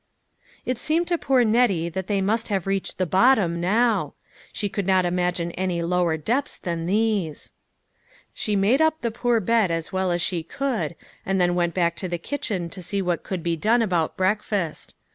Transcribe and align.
It 0.65 0.79
seemed 0.79 1.07
to 1.09 1.17
poor 1.19 1.43
Nettie 1.43 1.87
that 1.87 2.07
they 2.07 2.21
must 2.21 2.47
have 2.47 2.65
reached 2.65 2.97
the 2.97 3.05
bottom 3.05 3.59
now. 3.61 4.15
She 4.51 4.67
could 4.67 4.87
not 4.87 5.05
imagine 5.05 5.51
any 5.51 5.83
lower 5.83 6.17
depths 6.17 6.57
than 6.57 6.87
these. 6.87 7.53
She 8.33 8.55
made 8.55 8.81
up 8.81 9.01
the 9.01 9.11
poor 9.11 9.39
bed 9.39 9.69
as 9.69 9.93
well 9.93 10.09
as 10.11 10.23
she 10.23 10.41
could, 10.41 10.95
and 11.23 11.39
then 11.39 11.53
went 11.53 11.75
back 11.75 11.95
to 11.97 12.07
the 12.07 12.17
kitchen 12.17 12.67
to 12.71 12.81
see 12.81 12.99
what 13.03 13.19
74 13.19 13.19
LITTO: 13.19 13.21
FISHERS: 13.21 13.21
AND 13.21 13.21
THEIR 13.21 13.27
NETS. 13.27 13.27
could 13.27 13.43
be 13.43 13.69
done 13.69 13.81
about 13.87 14.17
breakfast. 14.17 14.95